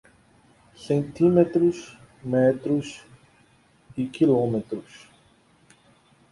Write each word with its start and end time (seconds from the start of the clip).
Centímetros, 0.87 1.95
metros 2.25 3.05
e 3.95 4.03
quilômetros 4.07 5.07